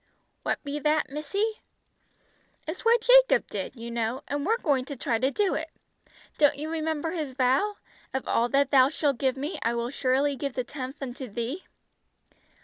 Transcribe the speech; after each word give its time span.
"What 0.41 0.57
be 0.63 0.79
that, 0.79 1.11
missy?" 1.11 1.61
"It's 2.67 2.83
what 2.83 3.01
Jacob 3.01 3.47
did, 3.51 3.75
you 3.75 3.91
know, 3.91 4.23
and 4.27 4.47
we're 4.47 4.57
going 4.57 4.83
to 4.85 4.95
try 4.95 5.19
to 5.19 5.29
do 5.29 5.53
it. 5.53 5.69
Don't 6.39 6.57
you 6.57 6.71
remember 6.71 7.11
his 7.11 7.33
vow? 7.35 7.75
'Of 8.11 8.27
all 8.27 8.49
that 8.49 8.71
Thou 8.71 8.89
shalt 8.89 9.19
give 9.19 9.37
me, 9.37 9.59
I 9.61 9.75
will 9.75 9.91
surely 9.91 10.35
give 10.35 10.55
the 10.55 10.63
tenth 10.63 11.03
unto 11.03 11.27
Thee.'" 11.27 11.65